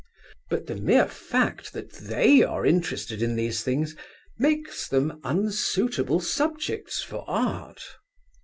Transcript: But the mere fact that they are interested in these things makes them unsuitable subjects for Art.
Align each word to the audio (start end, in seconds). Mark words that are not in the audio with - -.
But 0.49 0.65
the 0.65 0.73
mere 0.77 1.07
fact 1.07 1.73
that 1.73 1.91
they 1.91 2.41
are 2.41 2.65
interested 2.65 3.21
in 3.21 3.35
these 3.35 3.61
things 3.61 3.95
makes 4.39 4.87
them 4.87 5.21
unsuitable 5.23 6.21
subjects 6.21 7.03
for 7.03 7.23
Art. 7.29 7.83